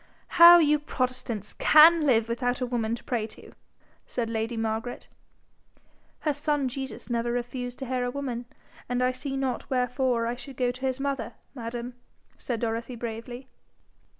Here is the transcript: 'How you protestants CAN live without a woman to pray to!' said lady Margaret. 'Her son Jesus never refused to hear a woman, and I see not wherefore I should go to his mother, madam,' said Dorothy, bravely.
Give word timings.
'How 0.29 0.57
you 0.57 0.79
protestants 0.79 1.53
CAN 1.53 2.07
live 2.07 2.27
without 2.27 2.59
a 2.59 2.65
woman 2.65 2.95
to 2.95 3.03
pray 3.03 3.27
to!' 3.27 3.51
said 4.07 4.31
lady 4.31 4.57
Margaret. 4.57 5.07
'Her 6.21 6.33
son 6.33 6.67
Jesus 6.67 7.07
never 7.07 7.31
refused 7.31 7.77
to 7.77 7.85
hear 7.85 8.03
a 8.03 8.09
woman, 8.09 8.45
and 8.89 9.03
I 9.03 9.11
see 9.11 9.37
not 9.37 9.69
wherefore 9.69 10.25
I 10.25 10.33
should 10.33 10.57
go 10.57 10.71
to 10.71 10.81
his 10.87 10.99
mother, 10.99 11.35
madam,' 11.53 11.93
said 12.35 12.61
Dorothy, 12.61 12.95
bravely. 12.95 13.47